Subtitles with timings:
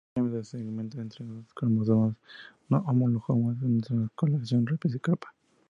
[0.03, 2.15] El intercambio de segmento entre dos cromosomas
[2.69, 3.61] no homólogos es
[3.91, 5.31] una translocación recíproca.